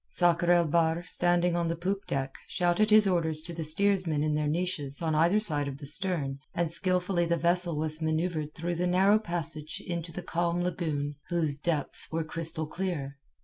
[0.09, 4.33] Sakr el Bahr, standing on the poop deck, shouted his orders to the steersmen in
[4.33, 8.73] their niches on either side of the stern, and skilfully the vessel was manoeuvred through
[8.77, 13.19] the narrow passage into the calm lagoon whose depths were crystal clear.